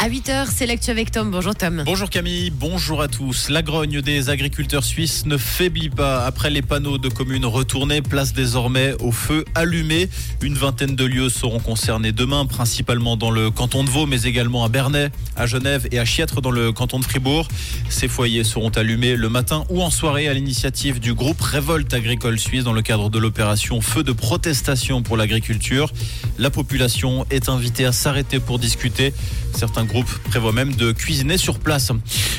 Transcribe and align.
À 0.00 0.08
8h, 0.08 0.46
c'est 0.54 0.66
l'actu 0.66 0.92
avec 0.92 1.10
Tom. 1.10 1.32
Bonjour 1.32 1.56
Tom. 1.56 1.82
Bonjour 1.84 2.08
Camille, 2.08 2.50
bonjour 2.50 3.02
à 3.02 3.08
tous. 3.08 3.48
La 3.48 3.62
grogne 3.62 4.00
des 4.00 4.30
agriculteurs 4.30 4.84
suisses 4.84 5.26
ne 5.26 5.36
faiblit 5.36 5.90
pas. 5.90 6.24
Après 6.24 6.50
les 6.50 6.62
panneaux 6.62 6.98
de 6.98 7.08
communes 7.08 7.44
retournés, 7.44 8.00
place 8.00 8.32
désormais 8.32 8.94
au 9.00 9.10
feu 9.10 9.44
allumé. 9.56 10.08
Une 10.40 10.54
vingtaine 10.54 10.94
de 10.94 11.04
lieux 11.04 11.28
seront 11.28 11.58
concernés 11.58 12.12
demain, 12.12 12.46
principalement 12.46 13.16
dans 13.16 13.32
le 13.32 13.50
canton 13.50 13.82
de 13.82 13.90
Vaud, 13.90 14.06
mais 14.06 14.22
également 14.22 14.64
à 14.64 14.68
Bernay, 14.68 15.10
à 15.34 15.46
Genève 15.46 15.88
et 15.90 15.98
à 15.98 16.04
Chiètre 16.04 16.40
dans 16.40 16.52
le 16.52 16.70
canton 16.70 17.00
de 17.00 17.04
Fribourg. 17.04 17.48
Ces 17.88 18.06
foyers 18.06 18.44
seront 18.44 18.70
allumés 18.70 19.16
le 19.16 19.28
matin 19.28 19.64
ou 19.68 19.82
en 19.82 19.90
soirée 19.90 20.28
à 20.28 20.32
l'initiative 20.32 21.00
du 21.00 21.12
groupe 21.12 21.40
Révolte 21.40 21.92
agricole 21.92 22.38
suisse 22.38 22.62
dans 22.62 22.72
le 22.72 22.82
cadre 22.82 23.10
de 23.10 23.18
l'opération 23.18 23.80
Feu 23.80 24.04
de 24.04 24.12
protestation 24.12 25.02
pour 25.02 25.16
l'agriculture. 25.16 25.92
La 26.38 26.50
population 26.50 27.26
est 27.30 27.48
invitée 27.48 27.84
à 27.84 27.90
s'arrêter 27.90 28.38
pour 28.38 28.60
discuter. 28.60 29.12
Certains 29.54 29.87
groupes 29.88 30.10
prévoient 30.30 30.52
même 30.52 30.74
de 30.74 30.92
cuisiner 30.92 31.38
sur 31.38 31.58
place. 31.58 31.90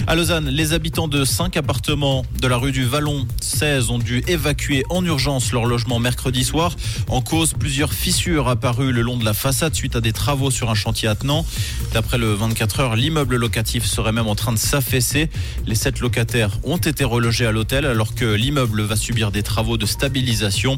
À 0.08 0.16
Lausanne, 0.16 0.48
les 0.48 0.72
habitants 0.72 1.08
de 1.10 1.26
cinq 1.26 1.58
appartements 1.58 2.24
de 2.42 2.48
la 2.48 2.56
rue 2.56 2.72
du 2.72 2.86
Vallon 2.86 3.28
16 3.42 3.90
ont 3.90 4.00
dû 4.00 4.24
évacuer 4.28 4.84
en 4.90 5.04
urgence 5.04 5.52
leur 5.52 5.66
logement 5.66 6.00
mercredi 6.00 6.46
soir. 6.46 6.76
En 7.10 7.22
cause, 7.22 7.54
plusieurs 7.54 7.94
fissures 7.94 8.48
apparues 8.48 8.94
le 8.94 9.02
long 9.02 9.18
de 9.18 9.26
la 9.26 9.34
façade 9.34 9.76
suite 9.76 9.96
à 9.96 10.02
des 10.02 10.14
travaux 10.14 10.52
sur 10.52 10.70
un 10.70 10.76
chantier 10.76 11.10
attenant. 11.10 11.46
D'après 11.94 12.18
le 12.18 12.34
24 12.34 12.80
heures, 12.80 12.96
l'immeuble 12.96 13.36
locatif 13.36 13.86
serait 13.86 14.12
même 14.12 14.28
en 14.28 14.36
train 14.36 14.54
de 14.54 14.58
s'affaisser. 14.58 15.30
Les 15.66 15.76
sept 15.76 16.00
locataires 16.00 16.58
ont 16.64 16.78
été 16.78 17.04
relogés 17.04 17.46
à 17.46 17.52
l'hôtel 17.52 17.86
alors 17.86 18.16
que 18.16 18.26
l'immeuble 18.26 18.84
va 18.84 18.96
subir 18.96 19.32
des 19.32 19.44
travaux 19.44 19.78
de 19.78 19.86
stabilisation. 19.86 20.76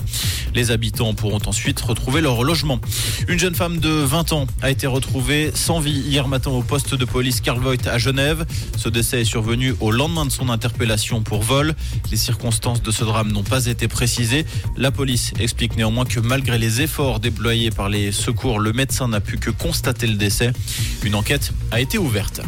Les 0.55 0.71
habitants 0.71 1.13
pourront 1.13 1.41
ensuite 1.45 1.79
retrouver 1.81 2.21
leur 2.21 2.43
logement. 2.43 2.79
Une 3.27 3.40
jeune 3.40 3.55
femme 3.55 3.79
de 3.79 3.90
20 3.90 4.34
ans 4.34 4.48
a 4.62 4.71
été 4.71 4.88
retrouvée 4.88 5.51
sans 5.53 5.79
vie 5.79 5.91
hier 5.91 6.27
matin 6.27 6.51
au 6.51 6.60
poste 6.61 6.95
de 6.95 7.05
police 7.05 7.41
Karl 7.41 7.59
Voigt 7.59 7.88
à 7.88 7.97
Genève. 7.97 8.45
Ce 8.77 8.89
décès 8.89 9.21
est 9.21 9.25
survenu 9.25 9.73
au 9.79 9.91
lendemain 9.91 10.26
de 10.26 10.31
son 10.31 10.49
interpellation 10.49 11.21
pour 11.21 11.41
vol. 11.41 11.73
Les 12.12 12.18
circonstances 12.18 12.81
de 12.81 12.91
ce 12.91 13.03
drame 13.03 13.31
n'ont 13.31 13.43
pas 13.43 13.65
été 13.65 13.87
précisées. 13.87 14.45
La 14.77 14.91
police 14.91 15.34
explique 15.40 15.76
néanmoins 15.76 16.05
que 16.05 16.20
malgré 16.20 16.57
les 16.57 16.81
efforts 16.81 17.20
déployés 17.20 17.71
par 17.71 17.90
les 17.90 18.12
secours, 18.12 18.59
le 18.59 18.73
médecin 18.73 19.07
n'a 19.07 19.21
pu 19.21 19.37
que 19.37 19.49
constater 19.49 20.07
le 20.07 20.15
décès. 20.15 20.51
Une 21.03 21.15
enquête 21.15 21.51
a 21.71 21.81
été 21.81 21.98
ouverte. 21.98 22.41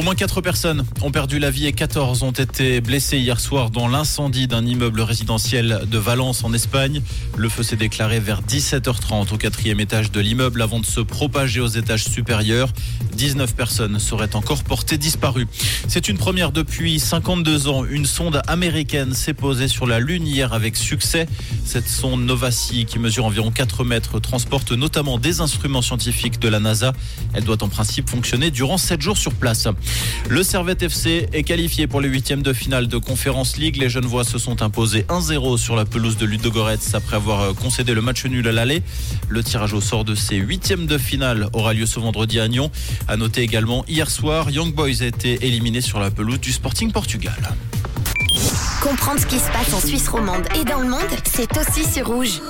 Au 0.00 0.02
moins 0.02 0.14
4 0.14 0.40
personnes 0.40 0.86
ont 1.02 1.10
perdu 1.10 1.38
la 1.38 1.50
vie 1.50 1.66
et 1.66 1.74
14 1.74 2.22
ont 2.22 2.30
été 2.30 2.80
blessées 2.80 3.18
hier 3.18 3.38
soir 3.38 3.68
dans 3.68 3.86
l'incendie 3.86 4.46
d'un 4.48 4.64
immeuble 4.64 5.02
résidentiel 5.02 5.82
de 5.86 5.98
Valence 5.98 6.42
en 6.42 6.54
Espagne. 6.54 7.02
Le 7.36 7.50
feu 7.50 7.62
s'est 7.62 7.76
déclaré 7.76 8.18
vers 8.18 8.40
17h30 8.40 9.34
au 9.34 9.36
quatrième 9.36 9.78
étage 9.78 10.10
de 10.10 10.18
l'immeuble 10.20 10.62
avant 10.62 10.80
de 10.80 10.86
se 10.86 11.00
propager 11.00 11.60
aux 11.60 11.66
étages 11.66 12.04
supérieurs. 12.04 12.70
19 13.14 13.54
personnes 13.54 13.98
seraient 13.98 14.34
encore 14.36 14.64
portées 14.64 14.96
disparues. 14.96 15.46
C'est 15.86 16.08
une 16.08 16.16
première 16.16 16.50
depuis 16.50 16.98
52 16.98 17.68
ans. 17.68 17.84
Une 17.84 18.06
sonde 18.06 18.40
américaine 18.46 19.12
s'est 19.12 19.34
posée 19.34 19.68
sur 19.68 19.86
la 19.86 20.00
Lune 20.00 20.26
hier 20.26 20.54
avec 20.54 20.76
succès. 20.76 21.26
Cette 21.66 21.90
sonde 21.90 22.24
Novasi, 22.24 22.86
qui 22.86 22.98
mesure 22.98 23.26
environ 23.26 23.50
4 23.50 23.84
mètres, 23.84 24.18
transporte 24.18 24.72
notamment 24.72 25.18
des 25.18 25.42
instruments 25.42 25.82
scientifiques 25.82 26.38
de 26.38 26.48
la 26.48 26.58
NASA. 26.58 26.94
Elle 27.34 27.44
doit 27.44 27.62
en 27.62 27.68
principe 27.68 28.08
fonctionner 28.08 28.50
durant 28.50 28.78
7 28.78 29.02
jours 29.02 29.18
sur 29.18 29.34
place. 29.34 29.68
Le 30.28 30.42
Servette 30.42 30.82
FC 30.82 31.28
est 31.32 31.42
qualifié 31.42 31.86
pour 31.86 32.00
les 32.00 32.08
huitièmes 32.08 32.42
de 32.42 32.52
finale 32.52 32.86
de 32.86 32.98
Conférence 32.98 33.56
League. 33.56 33.76
Les 33.76 33.88
Genevois 33.88 34.24
se 34.24 34.38
sont 34.38 34.62
imposés 34.62 35.04
1-0 35.08 35.58
sur 35.58 35.74
la 35.74 35.84
pelouse 35.84 36.16
de 36.16 36.24
Ludogorets 36.24 36.94
après 36.94 37.16
avoir 37.16 37.54
concédé 37.54 37.94
le 37.94 38.00
match 38.00 38.24
nul 38.26 38.46
à 38.46 38.52
l'aller. 38.52 38.82
Le 39.28 39.42
tirage 39.42 39.72
au 39.72 39.80
sort 39.80 40.04
de 40.04 40.14
ces 40.14 40.36
huitièmes 40.36 40.86
de 40.86 40.98
finale 40.98 41.48
aura 41.52 41.74
lieu 41.74 41.86
ce 41.86 41.98
vendredi 41.98 42.38
à 42.38 42.48
Nyon. 42.48 42.70
À 43.08 43.16
noter 43.16 43.42
également 43.42 43.84
hier 43.88 44.10
soir, 44.10 44.50
Young 44.50 44.74
Boys 44.74 45.02
a 45.02 45.06
été 45.06 45.44
éliminé 45.46 45.80
sur 45.80 45.98
la 45.98 46.10
pelouse 46.10 46.40
du 46.40 46.52
Sporting 46.52 46.92
Portugal. 46.92 47.36
Comprendre 48.80 49.20
ce 49.20 49.26
qui 49.26 49.38
se 49.38 49.50
passe 49.50 49.74
en 49.74 49.80
Suisse 49.80 50.08
romande 50.08 50.46
et 50.58 50.64
dans 50.64 50.80
le 50.80 50.88
monde, 50.88 51.00
c'est 51.24 51.50
aussi 51.58 51.84
sur 51.84 52.06
Rouge. 52.06 52.40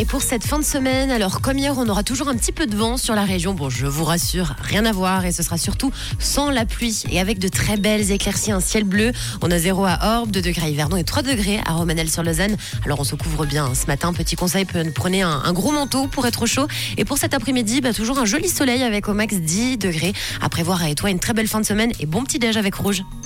Et 0.00 0.04
pour 0.04 0.22
cette 0.22 0.44
fin 0.44 0.60
de 0.60 0.64
semaine, 0.64 1.10
alors 1.10 1.40
comme 1.40 1.58
hier, 1.58 1.74
on 1.76 1.88
aura 1.88 2.04
toujours 2.04 2.28
un 2.28 2.36
petit 2.36 2.52
peu 2.52 2.68
de 2.68 2.76
vent 2.76 2.96
sur 2.96 3.16
la 3.16 3.24
région. 3.24 3.52
Bon, 3.52 3.68
je 3.68 3.84
vous 3.84 4.04
rassure, 4.04 4.54
rien 4.62 4.84
à 4.84 4.92
voir 4.92 5.24
et 5.24 5.32
ce 5.32 5.42
sera 5.42 5.58
surtout 5.58 5.90
sans 6.20 6.50
la 6.50 6.64
pluie 6.66 7.02
et 7.10 7.18
avec 7.18 7.40
de 7.40 7.48
très 7.48 7.76
belles 7.76 8.12
éclaircies, 8.12 8.52
un 8.52 8.60
ciel 8.60 8.84
bleu. 8.84 9.10
On 9.42 9.50
a 9.50 9.58
0 9.58 9.84
à 9.84 9.98
Orbe, 10.18 10.30
2 10.30 10.40
degrés 10.40 10.66
à 10.66 10.68
Yverdon 10.68 10.96
et 10.98 11.02
3 11.02 11.22
degrés 11.22 11.58
à 11.66 11.72
Romanel 11.72 12.08
sur 12.08 12.22
Lausanne. 12.22 12.56
Alors 12.84 13.00
on 13.00 13.04
se 13.04 13.16
couvre 13.16 13.44
bien 13.44 13.64
hein, 13.64 13.74
ce 13.74 13.86
matin. 13.86 14.12
Petit 14.12 14.36
conseil, 14.36 14.64
prenez 14.94 15.22
un, 15.22 15.52
gros 15.52 15.72
manteau 15.72 16.06
pour 16.06 16.28
être 16.28 16.42
au 16.42 16.46
chaud. 16.46 16.68
Et 16.96 17.04
pour 17.04 17.18
cet 17.18 17.34
après-midi, 17.34 17.80
bah, 17.80 17.92
toujours 17.92 18.20
un 18.20 18.24
joli 18.24 18.48
soleil 18.48 18.84
avec 18.84 19.08
au 19.08 19.14
max 19.14 19.34
10 19.34 19.78
degrés. 19.78 20.12
À 20.40 20.48
prévoir 20.48 20.80
à 20.80 20.94
toi 20.94 21.10
une 21.10 21.18
très 21.18 21.32
belle 21.32 21.48
fin 21.48 21.60
de 21.60 21.66
semaine 21.66 21.90
et 21.98 22.06
bon 22.06 22.22
petit 22.22 22.38
déj 22.38 22.56
avec 22.56 22.76
Rouge. 22.76 23.02